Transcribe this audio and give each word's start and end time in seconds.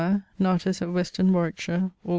natus 0.39 0.81
at 0.81 0.89
Weston, 0.91 1.31
Warwickshire, 1.31 1.91
Aug. 2.07 2.09